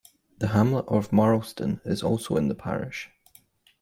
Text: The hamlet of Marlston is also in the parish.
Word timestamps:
The 0.39 0.47
hamlet 0.47 0.87
of 0.87 1.11
Marlston 1.11 1.79
is 1.85 2.01
also 2.01 2.35
in 2.35 2.47
the 2.47 2.55
parish. 2.55 3.11